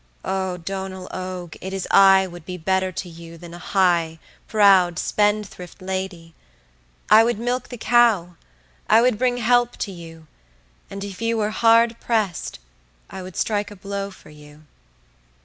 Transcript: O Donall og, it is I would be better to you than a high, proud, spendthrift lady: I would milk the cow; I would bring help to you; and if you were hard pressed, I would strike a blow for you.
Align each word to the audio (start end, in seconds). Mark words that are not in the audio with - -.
O 0.25 0.57
Donall 0.57 1.07
og, 1.11 1.55
it 1.61 1.73
is 1.73 1.87
I 1.91 2.25
would 2.25 2.43
be 2.43 2.57
better 2.57 2.91
to 2.91 3.07
you 3.07 3.37
than 3.37 3.53
a 3.53 3.59
high, 3.59 4.17
proud, 4.47 4.97
spendthrift 4.97 5.79
lady: 5.79 6.33
I 7.11 7.23
would 7.23 7.37
milk 7.37 7.69
the 7.69 7.77
cow; 7.77 8.35
I 8.89 9.03
would 9.03 9.19
bring 9.19 9.37
help 9.37 9.77
to 9.77 9.91
you; 9.91 10.25
and 10.89 11.03
if 11.03 11.21
you 11.21 11.37
were 11.37 11.51
hard 11.51 11.99
pressed, 11.99 12.57
I 13.11 13.21
would 13.21 13.35
strike 13.37 13.69
a 13.69 13.75
blow 13.75 14.09
for 14.09 14.31
you. 14.31 14.63